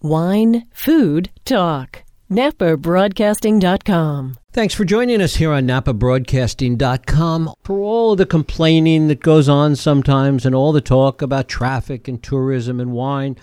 [0.00, 2.04] Wine, food, talk.
[2.30, 4.38] NapaBroadcasting.com.
[4.52, 7.54] Thanks for joining us here on NapaBroadcasting.com.
[7.64, 12.22] For all the complaining that goes on sometimes and all the talk about traffic and
[12.22, 13.34] tourism and wine,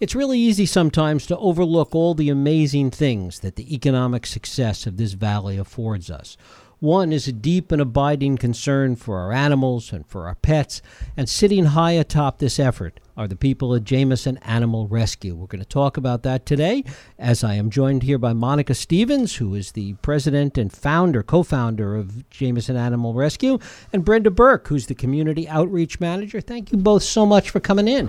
[0.00, 4.96] it's really easy sometimes to overlook all the amazing things that the economic success of
[4.96, 6.38] this valley affords us.
[6.78, 10.80] One is a deep and abiding concern for our animals and for our pets,
[11.18, 15.34] and sitting high atop this effort are the people at Jameson Animal Rescue.
[15.34, 16.84] We're going to talk about that today
[17.18, 21.42] as I am joined here by Monica Stevens, who is the president and founder, co
[21.42, 23.58] founder of Jameson Animal Rescue,
[23.92, 26.40] and Brenda Burke, who's the community outreach manager.
[26.40, 28.06] Thank you both so much for coming in.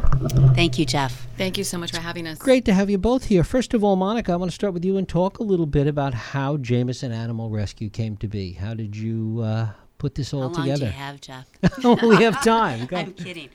[0.54, 1.28] Thank you, Jeff.
[1.38, 2.38] Thank you so much for having us.
[2.38, 3.44] Great to have you both here.
[3.44, 5.88] First of all, Monica, I want to start with you and talk a little bit
[5.88, 8.52] about how Jamison Animal Rescue came to be.
[8.52, 10.80] How did you uh, put this all How long together?
[10.80, 11.48] do you have, Jeff?
[12.04, 12.86] we have time.
[12.86, 12.98] Go.
[12.98, 13.50] I'm kidding.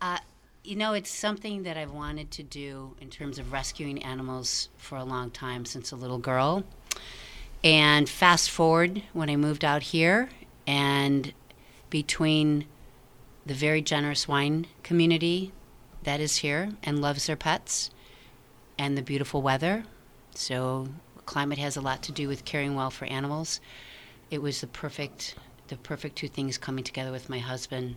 [0.00, 0.18] Uh,
[0.66, 4.98] you know, it's something that I've wanted to do in terms of rescuing animals for
[4.98, 6.64] a long time since a little girl.
[7.62, 10.28] And fast forward when I moved out here,
[10.66, 11.32] and
[11.88, 12.66] between
[13.44, 15.52] the very generous wine community
[16.02, 17.90] that is here and loves their pets,
[18.76, 19.84] and the beautiful weather,
[20.34, 20.88] so
[21.26, 23.60] climate has a lot to do with caring well for animals.
[24.32, 25.36] It was the perfect,
[25.68, 27.94] the perfect two things coming together with my husband,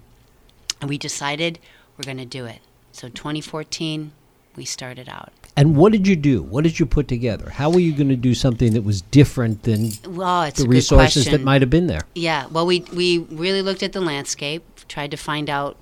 [0.80, 1.58] and we decided
[2.00, 2.60] we're going to do it.
[2.94, 4.12] So 2014,
[4.56, 5.34] we started out.
[5.58, 6.42] And what did you do?
[6.42, 7.50] What did you put together?
[7.50, 11.42] How were you going to do something that was different than Well, the resources that
[11.42, 12.04] might have been there?
[12.16, 15.76] Yeah, well, we we really looked at the landscape, tried to find out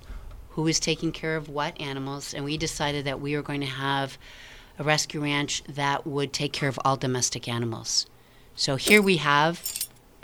[0.50, 3.66] who was taking care of what animals, and we decided that we were going to
[3.66, 4.18] have
[4.78, 8.06] a rescue ranch that would take care of all domestic animals.
[8.56, 9.62] So here we have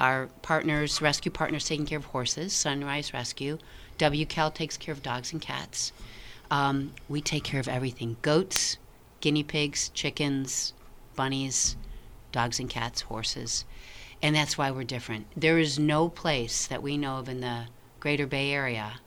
[0.00, 2.52] our partners, rescue partners, taking care of horses.
[2.52, 3.58] Sunrise Rescue,
[3.98, 5.92] WCal takes care of dogs and cats.
[6.50, 8.78] Um, we take care of everything: goats,
[9.20, 10.72] guinea pigs, chickens,
[11.16, 11.76] bunnies,
[12.32, 13.64] dogs and cats, horses
[14.24, 15.26] and that's why we're different.
[15.36, 17.64] There is no place that we know of in the
[18.00, 19.00] greater Bay Area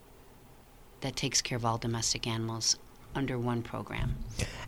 [1.01, 2.78] that takes care of all domestic animals
[3.16, 4.16] under one program.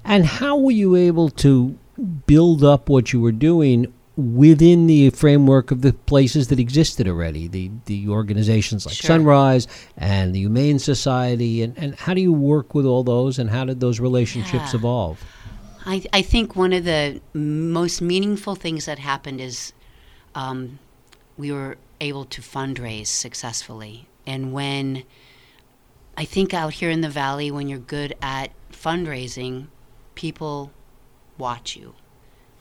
[0.04, 1.78] And how were you able to
[2.26, 7.47] build up what you were doing within the framework of the places that existed already,
[7.47, 9.07] the, the organizations like Sure.
[9.07, 11.62] Sunrise and the Humane Society?
[11.62, 14.80] And, and how do you work with all those, and how did those relationships Yeah.
[14.80, 15.24] evolve?
[15.85, 19.74] I, I think one of the most meaningful things that happened is
[20.36, 20.80] um,
[21.38, 24.07] we were able to fundraise successfully.
[24.28, 25.03] And when
[26.18, 29.68] I think out here in the valley, when you're good at fundraising,
[30.16, 30.72] people
[31.38, 31.96] watch you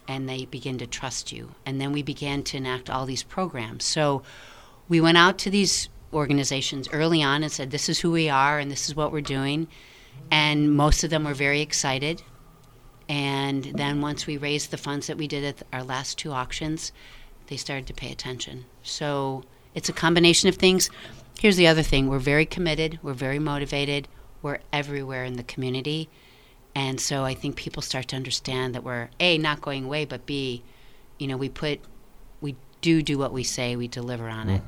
[0.08, 1.54] and they begin to trust you.
[1.66, 3.84] And then we began to enact all these programs.
[3.84, 4.22] So
[4.88, 8.58] we went out to these organizations early on and said, This is who we are
[8.58, 9.68] and this is what we're doing.
[10.30, 12.22] And most of them were very excited.
[13.08, 16.92] And then once we raised the funds that we did at our last two auctions,
[17.46, 18.64] they started to pay attention.
[18.82, 19.44] So
[19.74, 20.90] it's a combination of things.
[21.38, 24.08] Here's the other thing we're very committed, we're very motivated,
[24.42, 26.08] we're everywhere in the community.
[26.74, 30.26] And so I think people start to understand that we're A, not going away, but
[30.26, 30.62] B,
[31.18, 31.80] you know, we put,
[32.40, 34.62] we do do what we say, we deliver on it.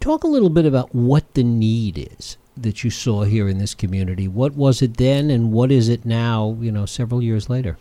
[0.00, 3.74] Talk a little bit about what the need is that you saw here in this
[3.74, 4.26] community.
[4.26, 7.78] What was it then, and what is it now, you know, several years later?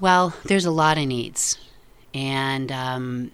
[0.00, 1.58] Well, there's a lot of needs.
[2.12, 3.32] And um,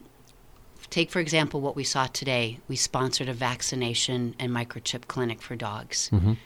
[0.91, 2.59] take, for example, what we saw today.
[2.69, 6.11] We sponsored a vaccination and microchip clinic for dogs.
[6.13, 6.37] Mhm.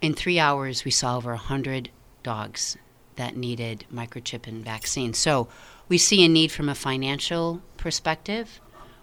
[0.00, 1.90] In three hours, we saw over 100
[2.22, 2.76] dogs
[3.16, 5.12] that needed microchip and vaccine.
[5.12, 5.48] So
[5.88, 8.60] we see a need from a financial perspective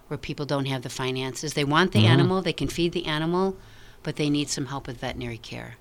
[0.08, 1.54] where people don't have the finances.
[1.54, 3.58] They want the animal, they can feed the animal,
[4.04, 5.76] but they need some help with veterinary care.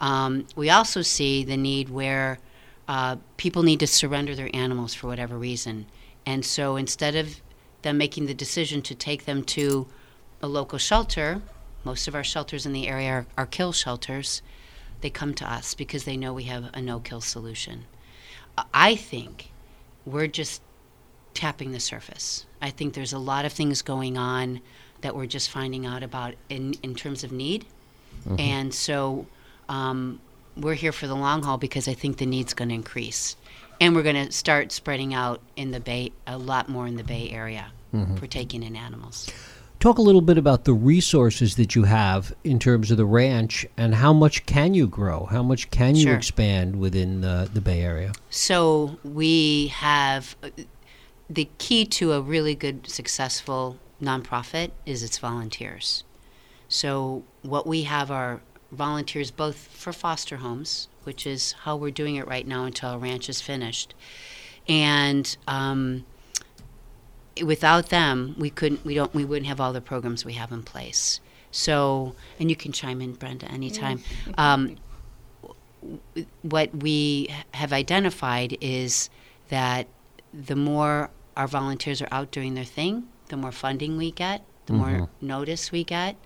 [0.00, 2.38] Um, we also see the need where
[2.88, 5.86] uh, people need to surrender their animals for whatever reason.
[6.24, 7.40] And so instead of
[7.82, 9.86] them making the decision to take them to
[10.42, 11.42] a local shelter,
[11.86, 14.42] most of our shelters in the area are, are kill shelters,
[15.00, 17.84] they come to us because they know we have a no kill solution.
[18.74, 19.50] I- think
[20.04, 20.62] we're just
[21.34, 22.46] tapping the surface.
[22.60, 24.60] I think there's a lot of things going on
[25.02, 27.66] that we're just finding out about in, in terms of need.
[28.38, 29.26] And so
[29.68, 30.20] um,
[30.56, 33.36] we're here for the long haul because I think the need's going to increase.
[33.80, 37.04] And we're going to start spreading out in the Bay, a lot more in the
[37.04, 37.66] Bay Area
[38.18, 39.28] for taking in animals.
[39.86, 43.64] Talk a little bit about the resources that you have in terms of the ranch
[43.76, 45.26] and how much can you grow?
[45.26, 46.16] How much can you Sure.
[46.16, 48.10] expand within the, the Bay Area?
[48.28, 50.34] So we have
[51.30, 56.02] the key to a really good, successful nonprofit is its volunteers.
[56.68, 58.40] So what we have are
[58.72, 62.98] volunteers both for foster homes, which is how we're doing it right now until our
[62.98, 63.94] ranch is finished,
[64.66, 66.04] and um,
[67.44, 68.84] without them, we couldn't.
[68.84, 69.12] We don't.
[69.14, 71.20] We wouldn't have all the programs we have in place.
[71.50, 74.02] So, and you can chime in, Brenda, anytime.
[74.36, 74.76] Um,
[76.42, 79.08] what we have identified is
[79.48, 79.86] that
[80.34, 84.72] the more our volunteers are out doing their thing, the more funding we get, the
[84.72, 86.16] more notice we get,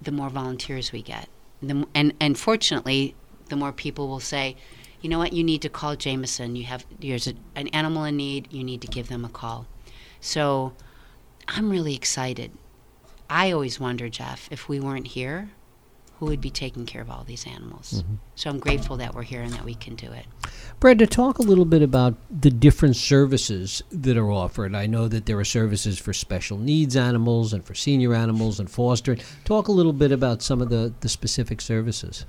[0.00, 1.28] the more volunteers we get.
[1.62, 3.14] The, and, and fortunately,
[3.48, 4.56] the more people will say,
[5.00, 6.56] you know what, you need to call Jameson.
[6.56, 8.52] You have there's a, an animal in need.
[8.52, 9.66] You need to give them a call.
[10.22, 10.72] So
[11.48, 12.52] I'm really excited.
[13.28, 15.50] I always wonder, Jeff, if we weren't here,
[16.18, 18.04] who would be taking care of all these animals?
[18.36, 20.24] So I'm grateful that we're here and that we can do it.
[20.78, 24.76] Brenda, talk a little bit about the different services that are offered.
[24.76, 28.70] I know that there are services for special needs animals and for senior animals and
[28.70, 29.20] fostering.
[29.44, 32.24] Talk a little bit about some of the, the specific services.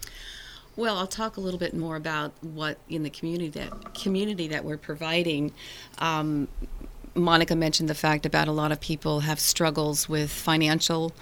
[0.76, 4.66] Well, I'll talk a little bit more about what in the community that community that
[4.66, 5.52] we're providing.
[6.00, 6.48] Um,
[7.16, 11.14] Monica mentioned the fact about a lot of people have struggles with financial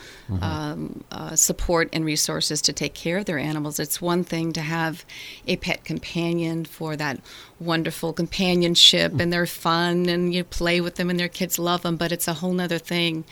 [0.41, 3.79] um, uh, support and resources to take care of their animals.
[3.79, 5.03] It's one thing to have
[5.47, 7.19] a pet companion for that
[7.59, 11.97] wonderful companionship and they're fun and you play with them and their kids love them,
[11.97, 13.23] but it's a whole other thing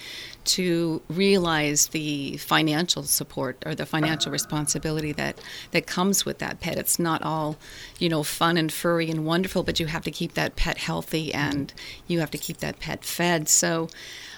[0.45, 5.39] to realize the financial support or the financial responsibility that
[5.71, 6.77] that comes with that pet.
[6.77, 7.57] It's not all,
[7.99, 11.33] you know, fun and furry and wonderful, but you have to keep that pet healthy
[11.33, 11.73] and
[12.07, 13.49] you have to keep that pet fed.
[13.49, 13.89] So,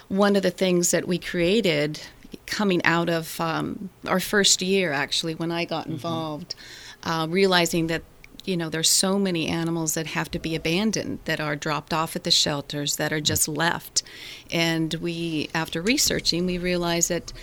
[0.08, 2.02] one of the things that we created
[2.46, 6.56] coming out of um, our first year, actually, when I got involved,
[7.04, 8.04] uh, realizing that
[8.46, 12.16] you know there's so many animals that have to be abandoned that are dropped off
[12.16, 14.04] at the shelters that are just left.
[14.52, 17.34] And we after researching we realized that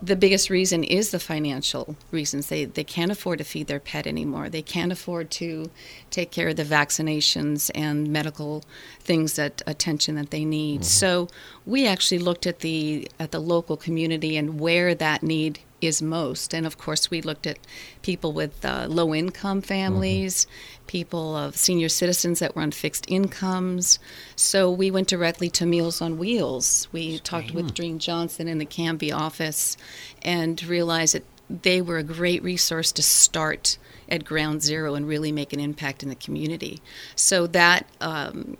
[0.00, 2.48] the biggest reason is the financial reasons.
[2.48, 4.48] They they can't afford to feed their pet anymore.
[4.48, 5.70] They can't afford to
[6.10, 8.64] take care of the vaccinations and medical
[9.00, 10.80] things that attention that they need.
[10.80, 10.84] Mm-hmm.
[10.84, 11.28] So
[11.66, 16.54] we actually looked at the at the local community and where that need is most.
[16.54, 17.58] And of course, we looked at
[18.02, 20.46] people with uh, low income families,
[20.86, 23.98] people of senior citizens that were on fixed incomes.
[24.36, 26.88] So we went directly to Meals on Wheels.
[26.92, 29.76] We talked with Dream Johnson in the Canby office
[30.22, 33.78] and realized that they were a great resource to start
[34.08, 36.80] at ground zero and really make an impact in the community.
[37.14, 38.56] So that um,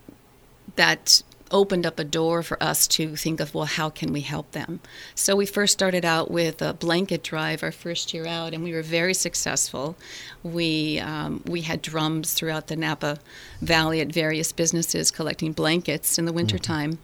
[0.76, 4.53] that opened up a door for us to think of well how can we help
[4.53, 4.81] them?
[5.15, 8.73] So we first started out with a blanket drive our first year out and we
[8.73, 9.97] were very successful.
[10.43, 13.19] We um, we had drums throughout the napa
[13.61, 16.99] valley at various businesses collecting blankets in the wintertime.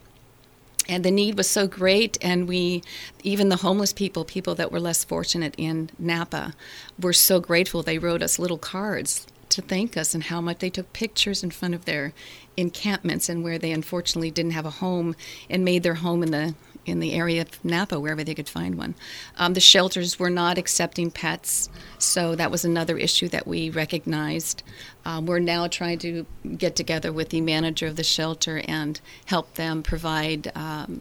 [0.86, 2.82] And the need was so great and we
[3.22, 6.54] even the homeless people people that were less fortunate in napa
[7.00, 7.82] were so grateful.
[7.82, 11.50] They wrote us little cards to thank us and how much they took pictures in
[11.50, 12.12] front of their
[12.56, 15.14] encampments and where they unfortunately didn't have a home
[15.48, 16.54] and made their home in the
[16.86, 18.94] in the area of Napa wherever they could find one.
[19.38, 24.62] Um, the shelters were not accepting pets, so that was another issue that we recognized.
[25.06, 26.26] Um, we're now trying to
[26.58, 30.52] get together with the manager of the shelter and help them provide.
[30.54, 31.00] Um,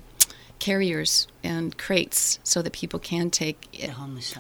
[0.59, 3.67] carriers and crates so that people can take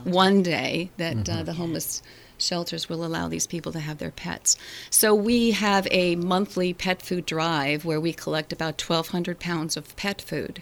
[0.05, 2.01] one day that uh, the homeless
[2.43, 4.57] shelters will allow these people to have their pets.
[4.89, 9.95] So we have a monthly pet food drive where we collect about 1,200 pounds of
[9.95, 10.61] pet food.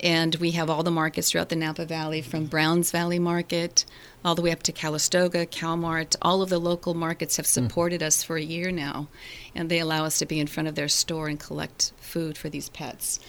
[0.00, 3.84] And we have all the markets throughout the Napa Valley, from Browns Valley Market
[4.24, 6.16] all the way up to Calistoga, Calmart.
[6.22, 7.50] All of the local markets have hmm.
[7.50, 9.08] supported us for a year now,
[9.54, 12.48] and they allow us to be in front of their store and collect food for
[12.48, 13.20] these pets.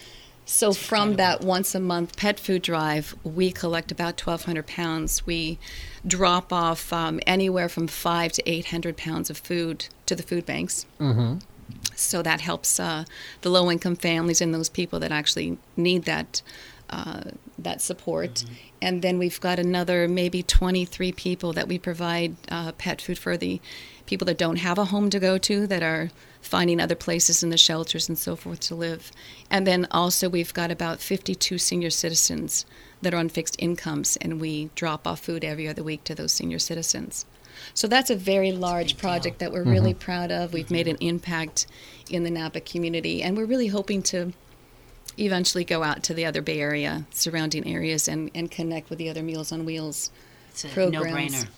[0.45, 5.25] So from that once a month pet food drive, we collect about 1,200 pounds.
[5.25, 5.57] We
[6.05, 10.85] drop off um, anywhere from five to 800 pounds of food to the food banks.
[10.99, 11.39] Mm-hmm.
[11.95, 13.05] So that helps uh,
[13.41, 16.43] the low-income families and those people that actually need that
[16.91, 17.23] uh,
[17.57, 18.45] that support.
[18.81, 23.37] And then we've got another maybe 23 people that we provide uh, pet food for
[23.37, 23.59] the
[24.05, 27.49] people that don't have a home to go to that are finding other places in
[27.49, 29.11] the shelters and so forth to live.
[29.49, 32.65] And then also we've got about 52 senior citizens
[33.01, 36.31] that are on fixed incomes, and we drop off food every other week to those
[36.31, 37.25] senior citizens.
[37.73, 39.99] So that's a very large big project that we're really mm-hmm.
[39.99, 40.53] proud of.
[40.53, 40.73] We've mm-hmm.
[40.73, 41.67] made an impact
[42.09, 44.33] in the Napa community, and we're really hoping to
[45.17, 49.09] eventually go out to the other Bay Area surrounding areas and, and connect with the
[49.09, 50.11] other Meals on Wheels.
[50.49, 51.05] It's a programs.
[51.33, 51.49] no-brainer.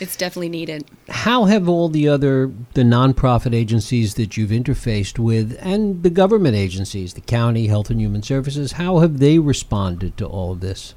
[0.00, 0.84] It's definitely needed.
[1.08, 6.54] How have all the other the nonprofit agencies that you've interfaced with and the government
[6.54, 10.94] agencies, the county, Health and Human Services, how have they responded to all of this?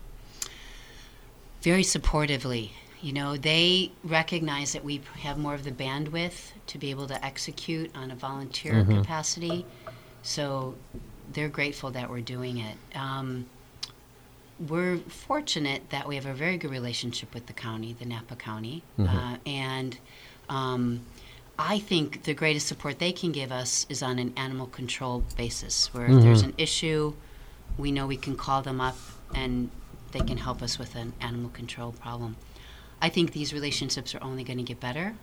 [1.61, 2.71] very supportively.
[3.01, 7.25] You know, they recognize that we have more of the bandwidth to be able to
[7.25, 9.65] execute on a volunteer capacity.
[10.21, 10.75] So
[11.33, 12.77] they're grateful that we're doing it.
[12.95, 13.47] Um,
[14.67, 18.83] we're fortunate that we have a very good relationship with the county, the Napa County,
[18.99, 19.97] uh, and
[20.49, 21.01] um,
[21.57, 25.93] I think the greatest support they can give us is on an animal control basis,
[25.93, 27.13] where if there's an issue,
[27.77, 28.97] we know we can call them up
[29.33, 29.69] and
[30.11, 32.35] they can help us with an animal control problem.
[33.01, 35.15] I think these relationships are only going to get better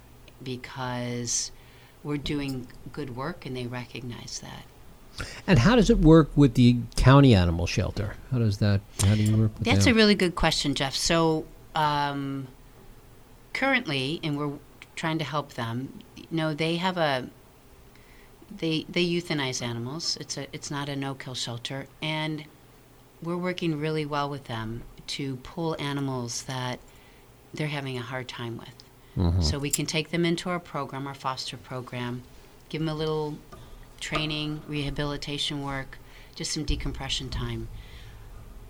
[0.43, 1.53] because
[2.03, 4.65] we're doing good work and they recognize that.
[5.47, 8.15] And how does it work with the county animal shelter?
[8.31, 8.81] How does that?
[9.03, 10.95] How do you work with That's a really good question, Jeff.
[10.95, 11.45] So,
[11.75, 12.49] um,
[13.53, 14.53] currently, and we're
[14.97, 16.01] trying to help them.
[16.17, 17.29] You know, they have a
[18.57, 20.17] they they euthanize animals.
[20.21, 22.45] It's a it's not a no kill shelter, and
[23.23, 26.79] we're working really well with them to pull animals that
[27.53, 29.43] they're having a hard time with.
[29.43, 32.23] So we can take them into our program, our foster program,
[32.69, 33.37] give them a little
[34.01, 35.99] training, rehabilitation work,
[36.35, 37.69] just some decompression time.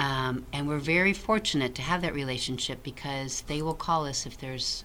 [0.01, 4.39] Um, and we're very fortunate to have that relationship because they will call us if
[4.39, 4.85] there's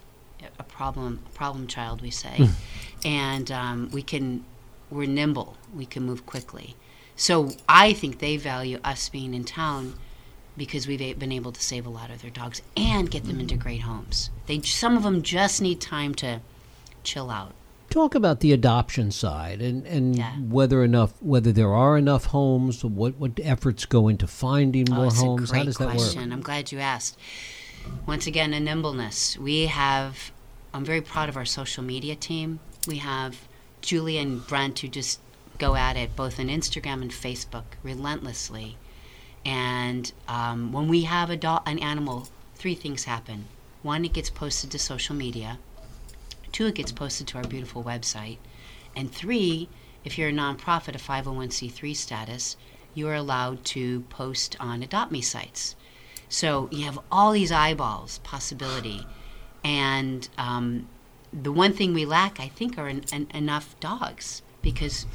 [0.60, 2.50] a problem, problem child, we say,
[3.06, 4.44] and um, we can,
[4.90, 6.76] we're nimble, we can move quickly.
[7.16, 9.94] So I think they value us being in town
[10.58, 13.56] because we've been able to save a lot of their dogs and get them into
[13.56, 14.30] great homes.
[14.48, 16.42] They, some of them just need time to
[17.04, 17.54] chill out.
[17.94, 20.32] Talk about the adoption side and, and Yeah.
[20.38, 22.84] whether enough whether there are enough homes.
[22.84, 25.52] What what efforts go into finding Oh, more homes?
[25.52, 26.24] How does that question.
[26.24, 26.34] work?
[26.34, 27.20] I'm glad you asked.
[28.08, 29.38] Once again, a nimbleness.
[29.38, 30.32] We have.
[30.74, 32.60] I'm very proud of our social media team.
[32.88, 33.48] We have
[33.82, 35.20] Julie and Brent who just
[35.60, 38.76] go at it both on Instagram and Facebook relentlessly.
[39.46, 43.46] And um, when we have a dog, an animal, three things happen.
[43.84, 45.60] One, it gets posted to social media.
[46.54, 48.38] Two, it gets posted to our beautiful website.
[48.96, 49.70] And three,
[50.06, 52.56] if you're a nonprofit, a 501c3 status,
[52.94, 55.76] you are allowed to post on Adopt Me sites.
[56.30, 59.06] So you have all these eyeballs, possibility.
[59.64, 60.88] And um,
[61.34, 65.08] the one thing we lack, I think, are en- en- enough dogs because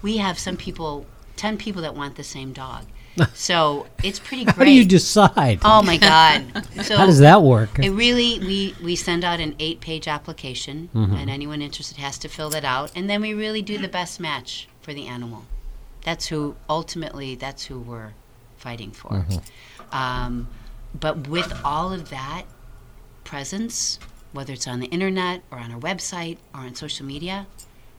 [0.00, 2.84] we have some people, 10 people that want the same dog.
[3.34, 4.56] So it's pretty great.
[4.56, 5.60] How do you decide?
[5.64, 6.44] oh my God.
[6.82, 7.78] So How does that work?
[7.78, 12.28] it really, we, we send out an eight page application, and anyone interested has to
[12.28, 12.90] fill that out.
[12.96, 15.44] And then we really do the best match for the animal.
[16.02, 18.12] That's who, ultimately, that's who we're
[18.56, 19.24] fighting for.
[19.92, 20.48] Um,
[20.98, 22.44] but with all of that
[23.22, 23.98] presence,
[24.32, 27.46] whether it's on the internet or on our website or on social media,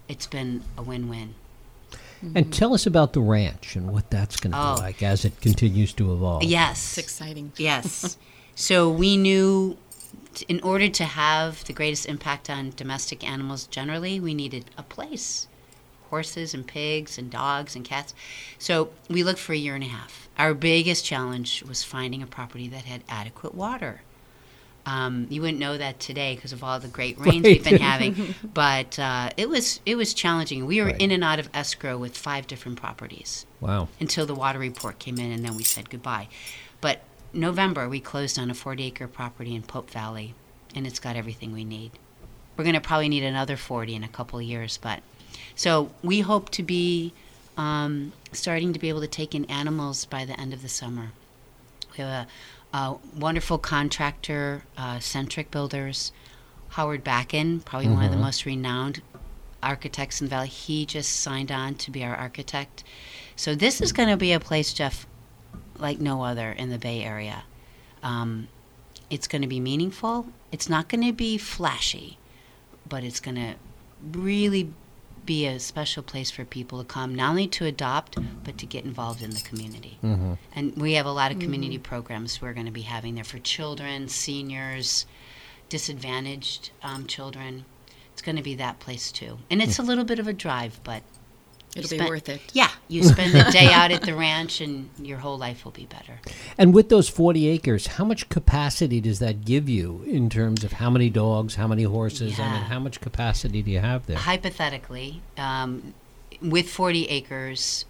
[0.07, 1.33] it's been a win win
[2.33, 2.43] win.
[2.43, 4.75] And tell us about the ranch and what that's going to Oh.
[4.75, 6.43] be like as it continues to evolve.
[6.43, 6.97] Yes.
[6.97, 7.51] It's exciting.
[7.57, 8.17] Yes.
[8.55, 9.77] so we knew
[10.33, 14.83] t- in order to have the greatest impact on domestic animals generally, we needed a
[14.83, 15.47] place
[16.09, 18.13] horses and pigs and dogs and cats.
[18.59, 20.29] So we looked for a year and a half.
[20.37, 24.01] Our biggest challenge was finding a property that had adequate water.
[24.85, 28.35] Um, you wouldn't know that today because of all the great rains we've been having,
[28.53, 30.65] but uh, it was it was challenging.
[30.65, 31.01] We were Right.
[31.01, 33.87] in and out of escrow with five different properties Wow.
[33.99, 36.27] until the water report came in, and then we said goodbye.
[36.81, 37.01] But
[37.33, 40.35] November, we closed on a 40 acre property in Pope Valley,
[40.75, 41.91] and it's got everything we need.
[42.55, 45.01] We're going to probably need another 40 in a couple of years, but
[45.55, 47.11] so we hope to be
[47.57, 51.09] um, starting to be able to take in animals by the end of the summer.
[51.97, 52.27] We have a,
[52.75, 56.11] a wonderful contractor, uh, Centric Builders,
[56.69, 59.01] Howard Backen, probably one of the most renowned
[59.63, 60.49] architects in the Valley.
[60.49, 62.83] He just signed on to be our architect.
[63.37, 65.07] So this is going to be a place, Jeff,
[65.77, 67.45] like no other in the Bay Area.
[68.03, 68.49] Um,
[69.09, 70.27] it's going to be meaningful.
[70.51, 72.17] It's not going to be flashy,
[72.89, 73.53] but it's going to
[74.11, 74.73] really
[75.25, 78.85] be a special place for people to come, not only to adopt, but to get
[78.85, 79.97] involved in the community.
[80.03, 80.33] Mm-hmm.
[80.53, 81.83] And we have a lot of community mm.
[81.83, 85.05] programs we're going to be having there for children, seniors,
[85.69, 87.65] disadvantaged um, children.
[88.13, 89.39] It's going to be that place too.
[89.49, 89.83] And it's hmm.
[89.83, 91.03] a little bit of a drive, but
[91.75, 92.41] you It'll be worth it.
[92.53, 95.85] Yeah, you spend the day out at the ranch, and your whole life will be
[95.85, 96.19] better.
[96.57, 100.73] And with those 40 acres, how much capacity does that give you in terms of
[100.73, 102.39] how many dogs, how many horses?
[102.39, 104.17] I mean, how much capacity do you have there?
[104.17, 105.93] Hypothetically, um,
[106.41, 107.83] with 40 acres,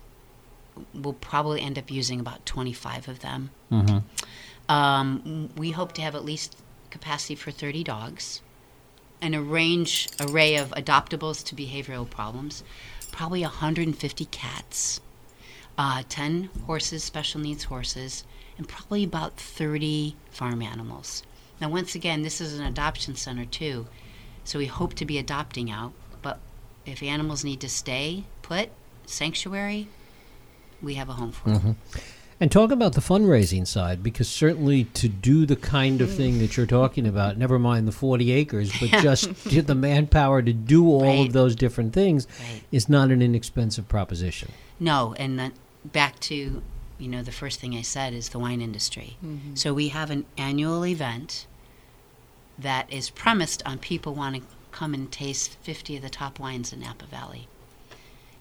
[0.95, 3.51] we'll probably end up using about 25 of them.
[3.71, 4.71] Mm-hmm.
[4.71, 6.57] Um, we hope to have at least
[6.89, 8.41] capacity for 30 dogs,
[9.21, 12.63] and a range array of adoptables to behavioral problems,
[13.15, 14.99] probably 150 cats,
[15.77, 18.25] uh, 10 horses, special needs horses,
[18.57, 21.23] and probably about 30 farm animals.
[21.61, 23.87] Now, once again, this is an adoption center too,
[24.43, 25.93] so we hope to be adopting out.
[26.21, 26.39] But
[26.85, 28.69] if animals need to stay put,
[29.05, 29.87] sanctuary,
[30.81, 31.77] we have a home for them.
[32.39, 36.57] And talk about the fundraising side, because certainly to do the kind of thing that
[36.57, 40.85] you're talking about, never mind the 40 acres, but just get the manpower to do
[40.89, 41.27] all Right.
[41.27, 42.61] of those different things Right.
[42.73, 44.51] is not an inexpensive proposition.
[44.81, 45.53] No, and then
[45.85, 46.61] back to,
[46.99, 49.15] you know, the first thing I said is the wine industry.
[49.25, 49.55] Mm-hmm.
[49.55, 51.47] So we have an annual event
[52.59, 56.73] that is premised on people wanting to come and taste 50 of the top wines
[56.73, 57.47] in Napa Valley.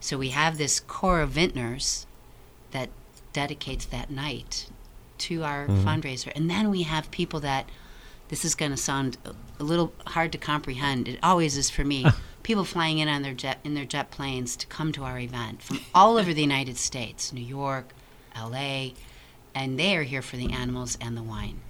[0.01, 2.07] So we have this core of vintners
[2.73, 2.91] that
[3.35, 4.71] dedicates that night
[5.19, 5.87] to our mm-hmm.
[5.87, 6.33] fundraiser.
[6.35, 7.69] And then we have people that
[8.29, 11.07] this is going to sound a- a little hard to comprehend.
[11.07, 12.07] It always is for me.
[12.43, 15.63] people flying in on their jet in their jet planes to come to our event
[15.63, 17.93] from all over the United States, New York,
[18.37, 18.91] LA,
[19.55, 21.61] and they are here for the animals and the wine.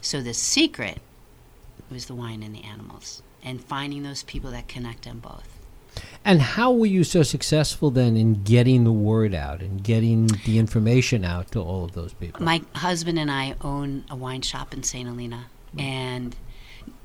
[0.00, 1.00] So the secret
[1.90, 5.57] was the wine and the animals and finding those people that connect them both.
[6.28, 10.58] And how were you so successful then in getting the word out and getting the
[10.58, 12.42] information out to all of those people?
[12.42, 15.08] My husband and I own a wine shop in St.
[15.08, 15.46] Helena,
[15.78, 16.36] and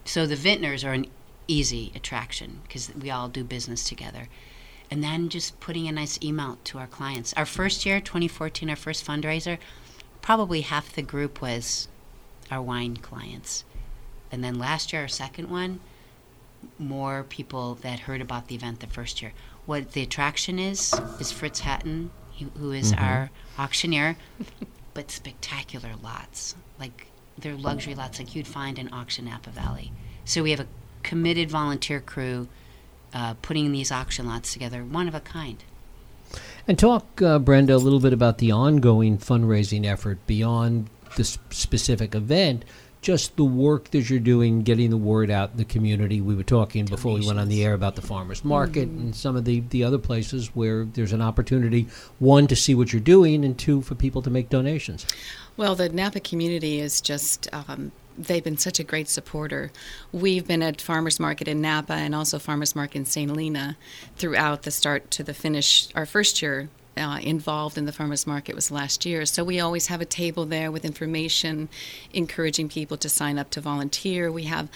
[0.03, 1.05] so the vintners are an
[1.47, 4.27] easy attraction because we all do business together.
[4.91, 7.33] And then just putting a nice email to our clients.
[7.35, 9.57] Our first year, 2014, our first fundraiser,
[10.21, 11.87] probably half the group was
[12.51, 13.63] our wine clients.
[14.33, 15.79] And then last year, our second one,
[16.79, 19.33] more people that heard about the event the first year.
[19.65, 22.11] What the attraction is is Fritz Hatton,
[22.57, 24.17] who is our auctioneer,
[24.93, 26.55] but spectacular lots.
[26.79, 29.91] Like they're luxury lots like you'd find in auction Napa Valley.
[30.25, 30.67] So we have a
[31.03, 32.47] committed volunteer crew
[33.13, 35.63] uh, putting these auction lots together, one of a kind.
[36.67, 42.15] And talk, uh, Brenda, a little bit about the ongoing fundraising effort beyond this specific
[42.15, 42.65] event,
[43.03, 46.21] just the work that you're doing, getting the word out in the community.
[46.21, 49.35] We were talking before we went on the air about the farmers market and some
[49.35, 51.87] of the, the other places where there's an opportunity,
[52.19, 55.05] one, to see what you're doing, and two, for people to make donations.
[55.57, 59.71] Well, the Napa community is just, um, they've been such a great supporter.
[60.13, 63.29] We've been at Farmers Market in Napa and also Farmers Market in St.
[63.29, 63.77] Helena
[64.15, 65.89] throughout the start to the finish.
[65.93, 69.25] Our first year uh, involved in the Farmers Market was last year.
[69.25, 71.69] So we always have a table there with information,
[72.13, 74.31] encouraging people to sign up to volunteer.
[74.31, 74.69] We have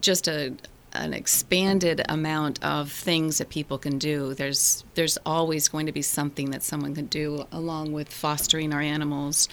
[0.00, 0.54] just a
[0.92, 4.34] an expanded amount of things that people can do.
[4.34, 8.80] There's there's always going to be something that someone can do along with fostering our
[8.80, 9.48] animals,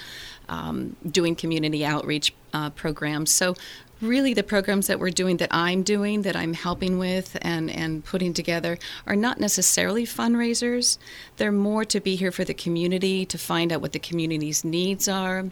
[0.49, 3.31] um, doing community outreach uh, programs.
[3.31, 3.55] So
[4.01, 8.03] really the programs that we're doing that I'm doing that I'm helping with and and
[8.03, 10.97] putting together are not necessarily fundraisers.
[11.37, 15.07] They're more to be here for the community to find out what the community's needs
[15.07, 15.45] are,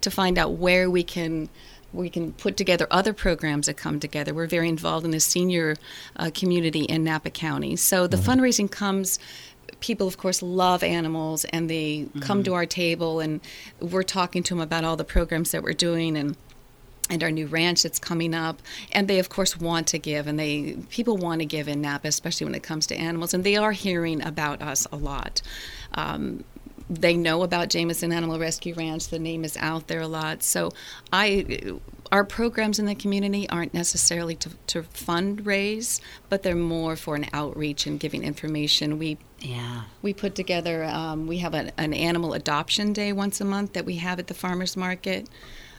[0.00, 1.48] to find out where we can
[1.92, 4.34] we can put together other programs that come together.
[4.34, 5.76] We're very involved in the senior
[6.16, 7.76] uh, community in Napa County.
[7.76, 9.18] So the fundraising comes.
[9.80, 13.40] People, of course, love animals, and they come to our table, and
[13.80, 16.36] we're talking to them about all the programs that we're doing and
[17.10, 18.62] and our new ranch that's coming up.
[18.92, 22.08] And they, of course, want to give, and they people want to give in Napa,
[22.08, 25.42] especially when it comes to animals, and they are hearing about us a lot.
[25.94, 26.44] Um,
[26.90, 29.08] they know about Jameson Animal Rescue Ranch.
[29.08, 30.42] The name is out there a lot.
[30.42, 30.70] So,
[31.12, 31.78] I,
[32.12, 37.26] our programs in the community aren't necessarily to, to fundraise, but they're more for an
[37.32, 38.98] outreach and giving information.
[38.98, 39.84] We Yeah.
[40.02, 43.86] we put together, um, we have an, an animal adoption day once a month that
[43.86, 45.28] we have at the farmer's market.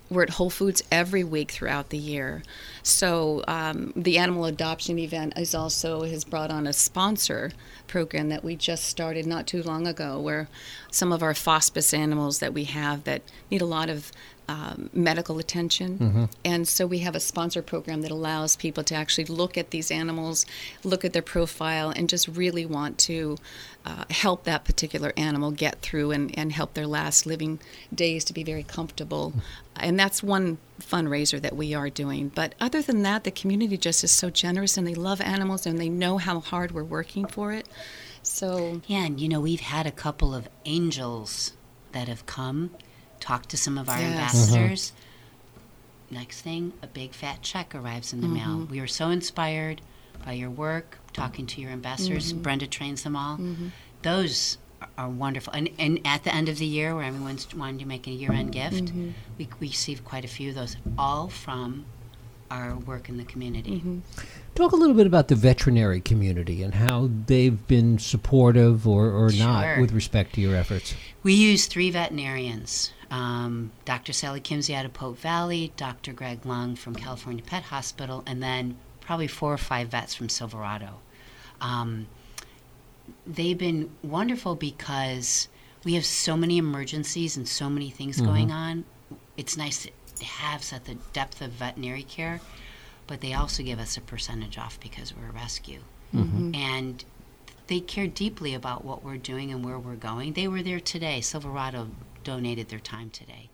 [0.09, 2.43] We're at Whole Foods every week throughout the year.
[2.83, 7.51] So um, the animal adoption event is also has brought on a sponsor
[7.87, 10.47] program that we just started not too long ago, where
[10.91, 14.11] some of our hospice animals that we have that need a lot of
[14.47, 15.97] um, medical attention.
[16.43, 19.89] And so we have a sponsor program that allows people to actually look at these
[19.89, 20.45] animals,
[20.83, 23.37] look at their profile, and just really want to
[23.85, 27.59] uh, help that particular animal get through and, and help their last living
[27.91, 29.33] days to be very comfortable.
[29.77, 32.29] And that's one fundraiser that we are doing.
[32.33, 35.77] But other than that, the community just is so generous and they love animals and
[35.79, 37.67] they know how hard we're working for it.
[38.23, 41.53] So Yeah, and you know, we've had a couple of angels
[41.91, 42.71] that have come,
[43.19, 44.09] talked to some of our Yes.
[44.09, 44.17] Mm-hmm.
[44.55, 44.93] ambassadors.
[46.11, 48.47] Next thing, a big fat check arrives in the mail.
[48.59, 48.71] Mm-hmm.
[48.71, 49.81] We are so inspired
[50.23, 52.31] by your work, talking to your ambassadors.
[52.31, 52.41] Mm-hmm.
[52.43, 53.39] Brenda trains them all.
[54.03, 55.53] Those are- are wonderful.
[55.53, 58.31] And, and at the end of the year, where everyone's wanting to make a year
[58.31, 58.91] end gift,
[59.37, 61.85] we, we receive quite a few of those, all from
[62.51, 63.81] our work in the community.
[64.53, 69.31] Talk a little bit about the veterinary community and how they've been supportive or, or
[69.31, 70.93] not with respect to your efforts.
[71.23, 72.91] We use three veterinarians.
[73.09, 74.13] um, Dr.
[74.13, 76.13] Sally Kimsey out of Pope Valley, Dr.
[76.13, 80.99] Greg Lung from California Pet Hospital, and then probably four or five vets from Silverado.
[81.61, 82.07] Um,
[83.25, 85.47] they've been wonderful because
[85.83, 88.25] we have so many emergencies and so many things mm-hmm.
[88.25, 88.85] going on.
[89.37, 92.41] It's nice to have such a depth of veterinary care,
[93.07, 95.79] but they also give us a percentage off because we're a rescue.
[96.13, 96.53] Mm-hmm.
[96.53, 96.55] Mm-hmm.
[96.55, 97.05] And
[97.67, 100.33] they care deeply about what we're doing and where we're going.
[100.33, 101.21] They were there today.
[101.21, 101.89] Silverado
[102.23, 103.49] donated their time today.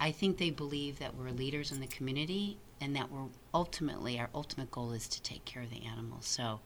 [0.00, 4.28] I think they believe that we're leaders in the community and that we're ultimately, our
[4.34, 6.26] ultimate goal is to take care of the animals.
[6.26, 6.60] So,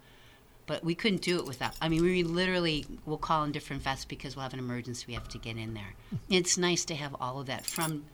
[0.66, 4.05] but we couldn't do it without, I mean, we literally will call in different vets
[4.05, 5.94] because we'll have an emergency, we have to get in there.
[6.29, 8.05] It's nice to have all of that from